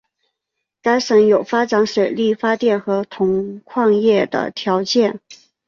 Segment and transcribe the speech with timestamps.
[0.81, 5.19] 该省有发展水力发电和铜矿业的条件。